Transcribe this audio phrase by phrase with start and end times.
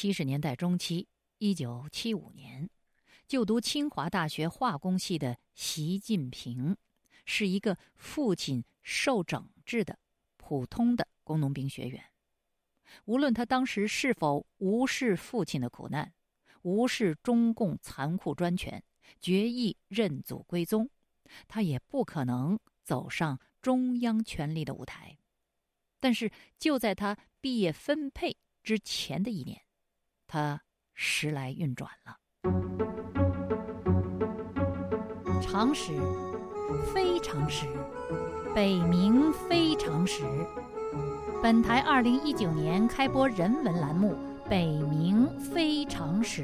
[0.00, 2.70] 七十年代中期，一九七五年，
[3.26, 6.76] 就读清华大学化工系的习近平，
[7.24, 9.98] 是一个父亲受整治的
[10.36, 12.00] 普通的工农兵学员。
[13.06, 16.14] 无论他当时是否无视父亲的苦难，
[16.62, 18.80] 无视中共残酷专权，
[19.20, 20.88] 决意认祖归宗，
[21.48, 25.18] 他也不可能走上中央权力的舞台。
[25.98, 29.60] 但是，就在他毕业分配之前的一年。
[30.30, 30.60] 他
[30.92, 32.14] 时来运转了，
[35.40, 35.92] 常识、
[36.92, 37.64] 非常识，
[38.54, 40.22] 北冥非常识。
[41.42, 44.12] 本台二零一九年开播人文栏目
[44.50, 46.42] 《北冥非常识》。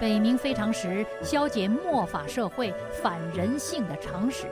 [0.00, 4.50] 北冥非常识消解末法社会反人性的常识，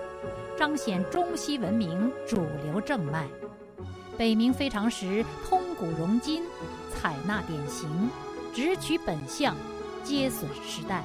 [0.56, 3.26] 彰显中西文明主流正脉。
[4.16, 6.42] 北冥非常识通古融今，
[6.90, 7.88] 采纳典型，
[8.52, 9.54] 直取本相，
[10.02, 11.02] 皆损时代。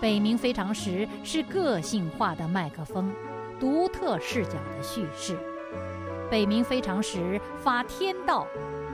[0.00, 3.10] 北冥非常时是个性化的麦克风，
[3.58, 5.38] 独特视角的叙事。
[6.30, 8.46] 北冥非常时发天道，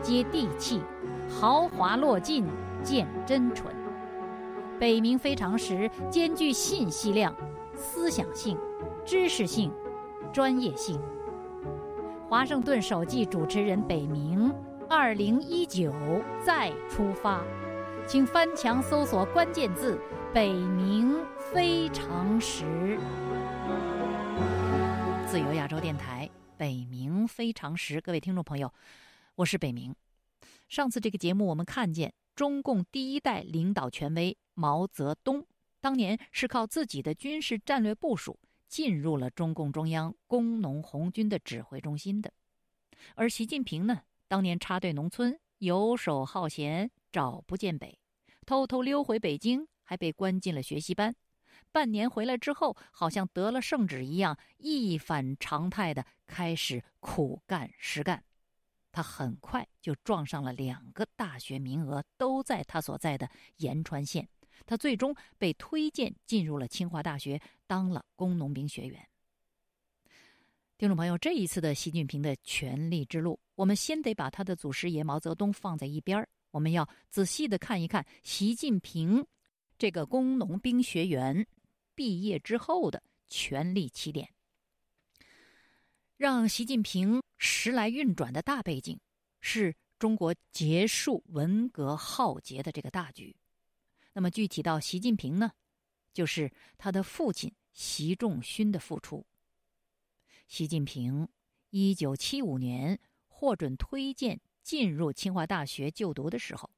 [0.03, 0.83] 接地气，
[1.29, 2.47] 豪华落尽，
[2.85, 3.75] 见真纯。
[4.79, 7.35] 北冥非常时兼具信息量、
[7.75, 8.59] 思想性、
[9.05, 9.73] 知识性、
[10.33, 11.01] 专业性。
[12.31, 14.55] 华盛顿首季主持人北明，
[14.89, 15.93] 二零一九
[16.47, 17.45] 再出发，
[18.07, 20.01] 请翻墙搜索关键字
[20.33, 21.17] “北明
[21.53, 22.97] 非常时”。
[25.27, 28.73] 自由亚洲电台北明非常时，各位听众朋友，
[29.35, 29.93] 我是北明。
[30.69, 35.45] 上次这个节目，我们看见中共第一代领导权威毛泽东，
[35.81, 38.39] 当年是靠自己的军事战略部署。
[38.71, 42.33] 进入了中共中央工农红军的指挥中心的，
[43.17, 47.99] 而习近平呢，当年插队农村，游手好闲，找不见北，
[48.47, 51.17] 偷偷溜回北京，还被关进了学习班。
[51.73, 58.23] 半年回来之后，好像得了圣旨一样，一反常态的开始苦干实干。
[58.93, 64.29] 他很快就撞上了两个大学名额，都在他所在的延川县。
[64.67, 69.07] 他最终被推荐进入了清华大学，当了工农兵学员。
[70.79, 79.27] 听众朋友，这一次的习近平的权力之路，我们先得把他的祖师爷毛泽东放在一边我们要仔细的看一看习近平
[79.79, 81.47] 这个工农兵学员
[81.95, 84.29] 毕业之后的权力起点。
[86.17, 88.99] 让习近平时来运转的大背景，
[89.41, 93.37] 是中国结束文革浩劫的这个大局。
[94.13, 95.53] 那么具体到习近平呢，
[96.13, 99.25] 就是他的父亲习仲勋的付出。
[100.49, 101.29] 习近平
[101.71, 102.99] 一九七五年
[103.29, 106.69] 获准推荐进入清华大学就读的时候，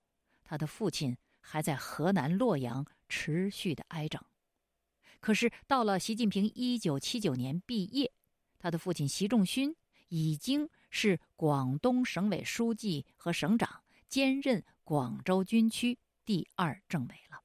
[0.45, 4.23] 他的父亲还在河南洛阳持续的挨整。
[5.21, 8.13] 可是到了习近平一九七九年毕业，
[8.59, 9.75] 他的父亲习仲勋
[10.09, 15.99] 已经是广东省委书记和省长，兼任广州军区。
[16.25, 17.43] 第二政委了，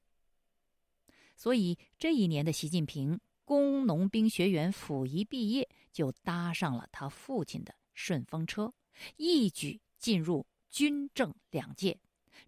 [1.35, 8.73] 所以这一年的习近平工农兵学员甫一毕业，就搭上了他父亲的顺风车，
[9.15, 11.99] 一举进入军政两界，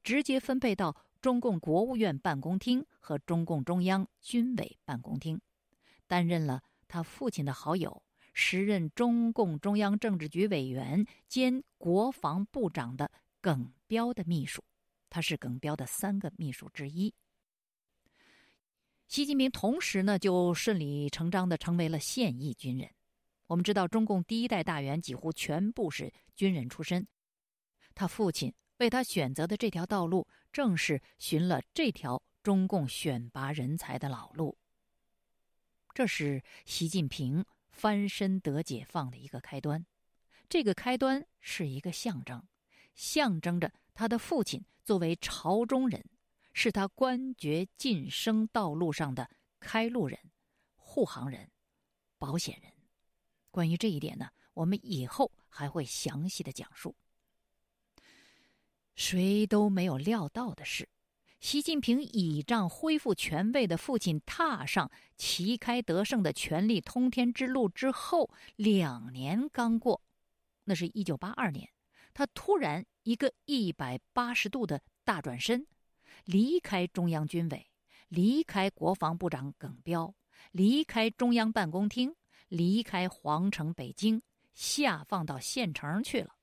[0.03, 5.41] 直接分配到中共国务院办公厅和中共中央军委办公厅，
[6.05, 8.03] 担任了他父亲的好友、
[8.33, 13.11] 时任中共中央政治局委员兼国防部长的
[13.41, 14.63] 耿彪的秘书。
[15.09, 17.13] 他是耿彪的三个秘书之一。
[19.07, 22.89] 习近平同时呢，就顺理成章的成为了现役军人。
[23.47, 27.07] 我们知道，中共第一代大员几乎全部是军人出身，
[27.95, 34.55] 他父亲为他选择的这条道路，正是寻了这条中共选拔人才的老路。
[35.91, 39.83] 这是习近平翻身得解放的一个开端。
[40.47, 42.47] 这个开端是一个象征，
[42.93, 44.63] 象征着他的父亲。
[44.89, 46.03] 作为朝中人，
[46.51, 50.17] 是他官爵晋升道路上的开路人、
[50.77, 51.51] 护航人、
[52.17, 52.71] 保险人。
[53.51, 56.95] 关于这一点呢，我们以后还会详细的讲述。
[58.95, 60.89] 谁都没有料到的是，
[61.39, 70.01] 习近平倚仗恢复权位的父亲，踏上旗开得胜的权力通天之路之后，两年刚过，
[70.63, 71.69] 那是一九八二年，
[72.13, 72.85] 他突然。
[73.03, 75.65] 一个一百八十度的大转身，
[76.25, 77.71] 离开中央军委，
[78.07, 80.13] 离开国防部长耿彪，
[80.51, 82.13] 离开中央办公厅，
[82.49, 84.21] 离开皇城北京，
[84.53, 86.35] 下放到县城去了。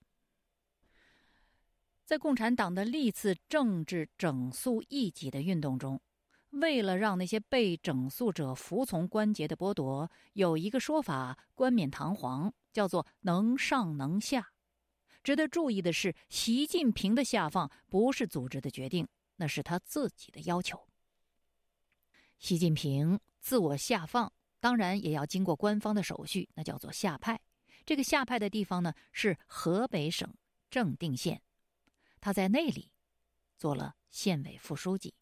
[2.05, 6.01] 在共产党的历次政治整肃异己的运动中，
[6.51, 14.49] 为了让那些被整肃者服从关节的剥夺，有一个说法冠冕堂皇，叫做“能上能下”。
[15.27, 20.87] 值得注意的是，习近平的下放不是组织的决定，那是他自己的要求。
[22.39, 27.41] 习近平自我下放，当然也要经过官方的手续，那叫做下派。
[27.85, 30.33] 这个下派的地方呢，是河北省
[30.71, 31.43] 正定县。
[32.21, 32.93] 他在那里
[33.59, 35.13] 做了县委副书记。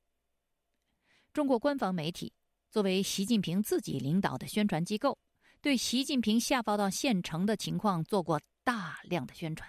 [1.32, 2.30] 中国官方媒体
[2.70, 5.18] 作为习近平自己领导的宣传机构，
[5.62, 9.66] 对习近平下放到县城的情况做过大量的宣传。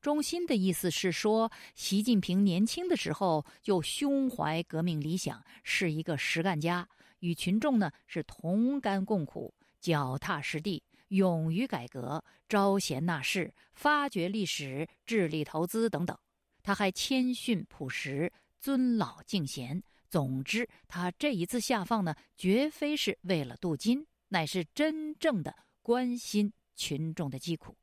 [0.00, 6.88] 中心的意思是说，习近平年轻的时候就胸怀革命理想，是一个实干家，
[7.20, 10.82] 与群众呢是同甘共苦，脚踏实地。
[11.08, 16.14] 勇于改革，招贤纳士，发掘历史，致力投资等等。
[16.62, 18.30] 他还谦逊朴实，
[18.60, 19.82] 尊老敬贤。
[20.10, 27.77] 总之，他这一次下放呢，绝非是为了镀金，乃是真正的关心群众的疾苦。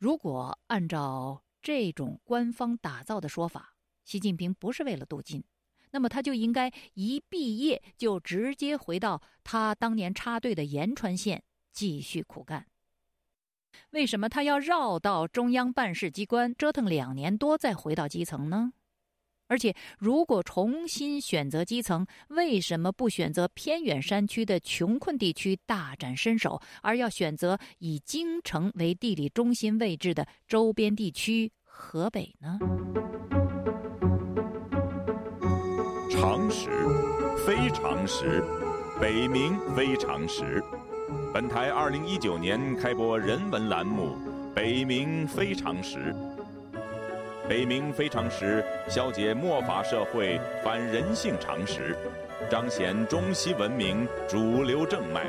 [0.00, 5.44] 如果按照这种官方打造的说法，习近平不是为了镀金。
[5.90, 12.66] 那么他就应该一毕业就直接回到他当年插队的延川县继续苦干。
[13.90, 18.72] 为什么他要绕到中央办事机关折腾两年多再回到基层呢？
[19.50, 32.60] 而且，如果重新选择基层，为什么不选择偏远山区的穷困地区大展身手，而要选择以京城为地理中心位置的周边地区河北呢？
[36.08, 36.70] 常识，
[37.44, 38.44] 非常识，
[39.00, 40.62] 北冥非常识。
[41.34, 44.16] 本台二零一九年开播人文栏目
[44.54, 45.98] 《北冥非常识》。
[47.50, 51.96] 北冥非常时消解末法社会反人性常识，
[52.48, 55.26] 彰显中西文明主流正脉。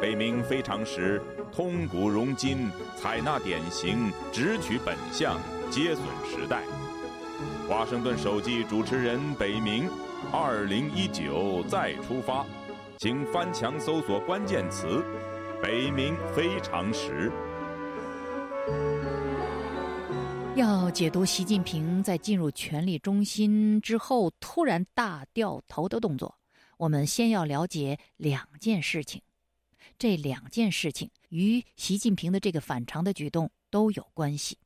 [0.00, 1.20] 北冥非常时
[1.50, 5.36] 通古融今，采纳典型，直取本相，
[5.72, 6.62] 接损时代。
[7.68, 9.90] 华盛顿首季主持人北明，
[10.32, 12.46] 二零一九再出发，
[12.98, 15.04] 请翻墙搜索关键词
[15.60, 17.28] “北冥非常时”。
[20.58, 26.36] 要解读习近平在进入权力中心之后突然大掉头的动作，
[26.78, 29.22] 我们先要了解两件事情。
[29.96, 34.58] 这两件事情与习近平的这个反常的举动都有关系。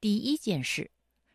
[0.00, 0.88] 第一件事。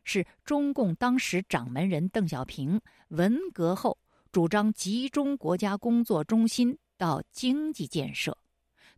[0.05, 2.79] 是中共当时掌门人邓小平
[3.09, 3.97] 文革后
[4.31, 8.37] 主张集中国家工作中心到经济建设，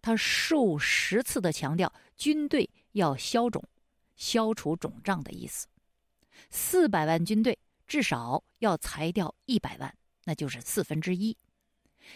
[0.04, 3.64] 他数十次的强调军队要消肿，
[4.20, 5.66] 消除肿胀的意思。
[6.52, 7.58] 四百万军队
[7.88, 11.36] 至少要裁掉一百万，那就是四分之一。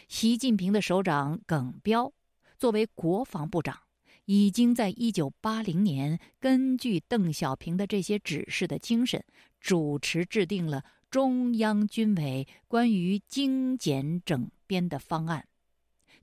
[0.07, 2.13] 习近平的首长耿飚
[2.59, 3.79] 作为国防部长。
[4.25, 9.21] 已经在一九八零年，根据邓小平的这些指示的精神，
[9.59, 15.45] 主持制定了中央军委关于精简整编的方案，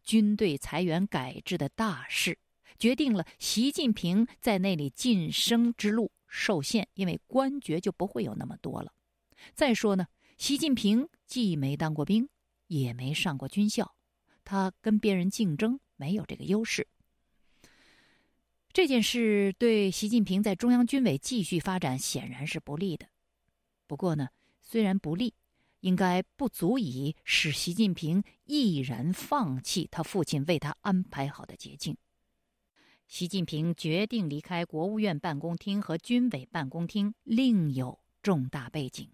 [0.02, 2.38] 军队裁员改制的大事，
[2.78, 8.92] 决定了习近平在那里晋升之路受限，因为官爵就不会有那么多了。
[9.54, 12.28] 再说呢，习近平既没当过兵，
[12.66, 13.94] 也没上过军校，
[14.44, 16.86] 他跟别人竞争没有这个优势。
[18.72, 23.08] 这件事对习近平在中央军委继续发展显然是不利的。
[23.88, 24.28] 不过呢，
[24.62, 25.34] 虽然不利，
[25.80, 31.96] 应该不足以使习近平毅然放弃他父亲为他安排好的捷径。
[33.10, 39.10] 习近平决定离开国务院办公厅和军委办公厅，另有重大背景。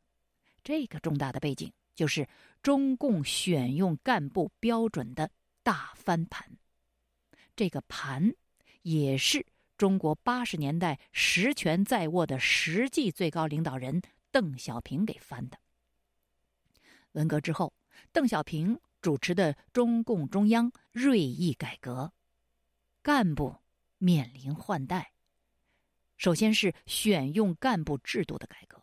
[0.62, 2.28] 这个重大的背景就是
[2.62, 5.30] 中共选用干部标准的
[5.62, 6.46] 大翻盘。
[7.56, 8.32] 这个盘。
[8.82, 9.44] 也是
[9.76, 14.00] 中国八十年代实权在握的实际最高领导人
[14.30, 15.58] 邓小平给翻的。
[17.10, 17.74] 文革之后，
[18.12, 22.12] 邓小平主持的中共中央锐意改革，
[23.02, 23.56] 干部
[23.98, 25.12] 面临换代。
[26.16, 28.82] 首先是选用干部制度的改革。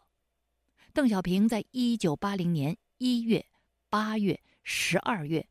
[0.93, 3.46] 邓小平在一九八零年一月、
[3.89, 5.48] 八月、十二月。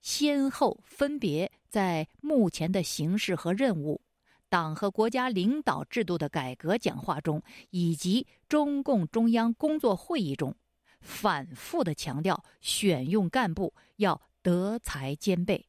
[0.00, 4.00] 先后分别在目前的形势和任务、
[4.48, 10.56] 党和国家领导制度的改革讲话中，以及中共中央工作会议中，
[11.00, 15.68] 反复的强调选用干部要德才兼备。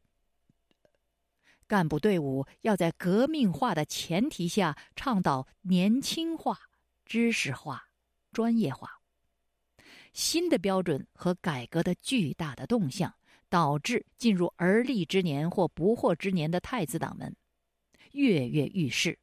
[1.67, 6.59] 干部队伍要在革命化的前提下倡导年轻化、
[7.05, 7.89] 知识化、
[8.31, 9.01] 专业化。
[10.13, 13.15] 新的标准和改革的巨大的动向，
[13.49, 17.35] 导致进入而立之年或不惑之年的太子党们
[18.11, 19.17] 跃跃欲试。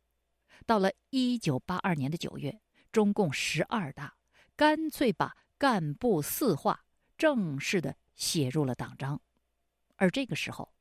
[0.67, 4.15] 到了一九八二年的九月，中共十二大
[4.57, 6.85] 干脆把干部四化
[7.17, 9.21] 正式的写入了党章。
[9.97, 10.73] 而这个时候，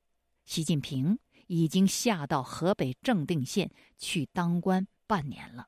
[0.46, 5.68] 习近平已经下到河北正定县去当官半年了。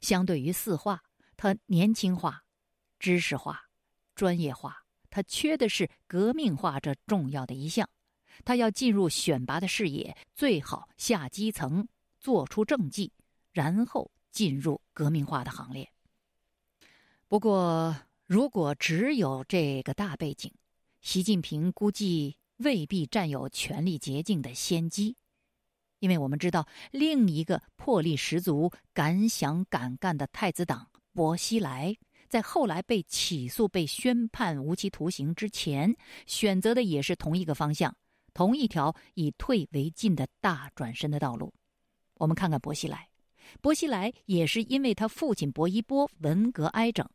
[0.00, 1.04] 相对于四化，
[1.36, 2.42] 他年轻化。
[2.98, 3.62] 知识化、
[4.16, 7.88] 专业化，他缺的是革命化这重要的一项。
[8.44, 11.86] 他要进入选拔的视野，最好下基层
[12.18, 13.12] 做出政绩，
[13.52, 15.88] 然后进入革命化的行列。
[17.28, 20.52] 不过，如果只有这个大背景，
[21.00, 25.16] 习近平估计未必占有权力捷径的先机，
[25.98, 31.96] 因为我们知道另一个魄力十足、敢想敢干的太子党薄熙来。
[32.28, 35.96] 在后来被起诉、被宣判无期徒刑之前，
[36.26, 37.96] 选择的也是同一个方向，
[38.34, 41.54] 同一条以退为进的大转身的道路。
[42.16, 43.08] 我们看看薄熙来，
[43.62, 47.08] 薄熙来也是因为他父亲薄一波文革挨整，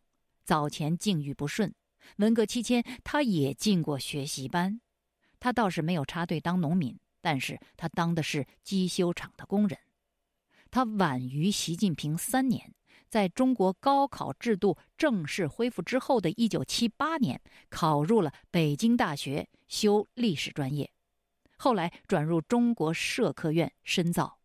[0.46, 1.72] 早前境遇不顺，
[2.18, 4.82] 文革期间他也进过学习班，
[5.44, 9.78] 他倒是没有插队当农民，但是他当的是机修厂的工人，
[10.72, 12.74] 他晚于习近平三年。
[13.10, 20.90] 在中国高考制度正式恢复之后的一九七八年，考入了北京大学修历史专业，
[21.58, 24.40] 后来转入中国社科院深造。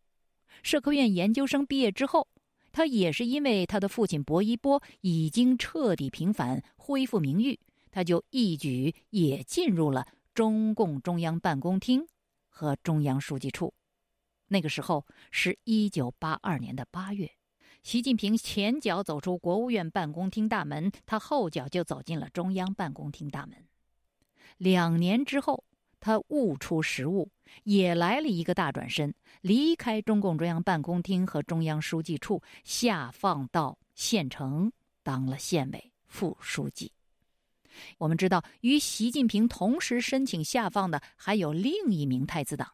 [0.63, 2.27] 社科院研究生毕业之后，
[2.73, 7.57] 他也是因为他的父亲薄一波已经彻底平反，恢复名誉，
[7.89, 10.05] 他就一举也进入了
[10.39, 12.07] 中共中央办公厅
[12.47, 13.73] 和中央书记处。
[14.47, 17.29] 那个时候是一九八二年的八月。
[17.83, 23.67] 习近平前脚走出国务院办公厅大门，他后脚就走进了中央办公厅大门。
[24.55, 25.65] 两年之后，
[25.99, 27.29] 他悟出时务，
[27.65, 34.71] 也来了一个大转身，离开中共中央办公厅和中央书记处，下放到县城
[35.03, 36.93] 当了县委副书记。
[37.97, 42.73] 我们知道，与习近平同时申请下放的还有另一名太子党，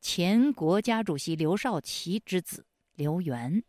[0.00, 3.62] 前国家主席刘少奇之子刘源。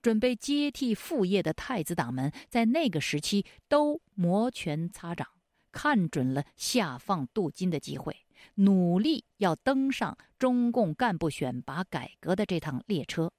[0.00, 5.26] 准备接替父业的太子党们，在那个时期都摩拳擦掌，
[5.72, 8.16] 看准了下放镀金的机会，
[8.54, 13.32] 努力要登上中共干部选拔改革的这趟列车。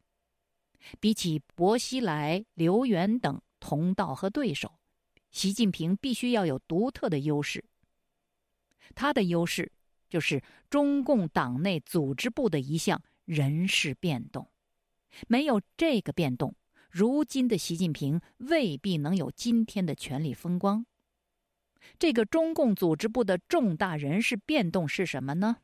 [1.00, 4.70] 比起薄熙来、刘源等同道和对手，
[5.34, 7.66] 习近平必须要有独特的优势。
[8.96, 9.70] 他的优势
[10.08, 14.48] 就是中共党内组织部的一项人事变动。
[15.28, 16.56] 没有这个变动，
[16.90, 20.86] 如今的习近平未必能有今天的权力风光。
[22.00, 25.58] 这个中共组织部的重大人事变动是什么呢？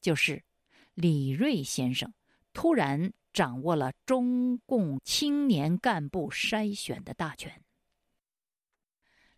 [0.00, 0.44] 就是
[0.94, 2.12] 李锐先生
[2.52, 7.62] 突然掌握了中共青年干部筛选的大权。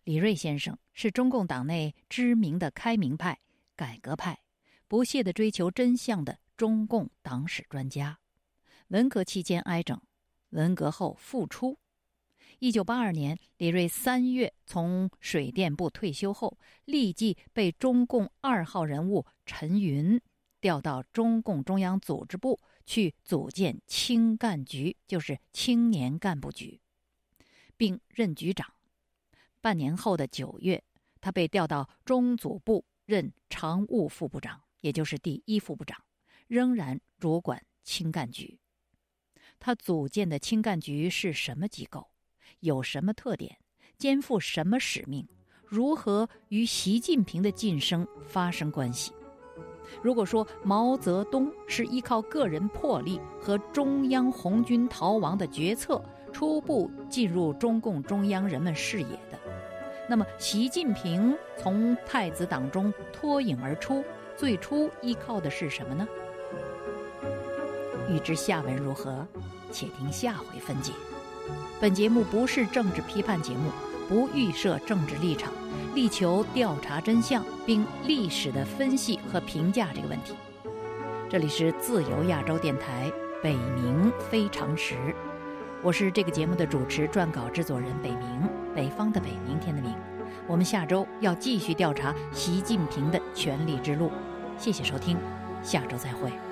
[0.05, 3.39] 李锐先生是中共党内知名的开明派、
[3.75, 4.39] 改革派，
[4.87, 8.19] 不懈的追求真相的中共党史专家。
[8.89, 9.99] 文革期间挨整，
[10.51, 11.79] 文革后复出。
[12.59, 20.21] 一九八二年，李瑞三月从水电部退休后，立即被中共二号人物陈云
[20.61, 26.79] 调到中共中央组织部去组建青干局，就是青年干部局，
[27.75, 28.74] 并任局长。
[29.65, 30.83] 半年后的九月，
[31.19, 35.99] 他被调到中组部任常务副部长，也就是第一副部长，
[36.45, 38.59] 仍然主管青干局。
[39.57, 42.11] 他组建的青干局是什么机构？
[42.59, 43.57] 有什么特点？
[43.97, 45.27] 肩负什么使命？
[45.65, 49.13] 如何与习近平的晋升发生关系？
[50.03, 55.99] 如果说毛泽东是依靠个人魄力和中央红军逃亡的决策
[56.31, 59.39] 初步进入中共中央人们视野的，
[60.07, 64.03] 那么习近平从太子党中脱颖而出，
[64.37, 66.07] 最初依靠的是什么呢？
[68.07, 69.25] 欲知下文如何，
[69.71, 70.91] 且听下回分解。
[71.81, 73.71] 本节目不是政治批判节目，
[74.07, 75.51] 不预设政治立场，
[75.95, 80.35] 力求调查真相并历史的分析和评价这个问题。
[81.27, 84.95] 这里是自由亚洲电台北冥非常时，
[85.81, 89.95] 我是这个节目的主持、撰稿制作人北冥，北方的北，明天的明。
[90.45, 94.11] 我们下周要继续调查习近平的权力之路。
[94.57, 95.17] 谢谢收听。
[95.63, 96.44] 下周再会。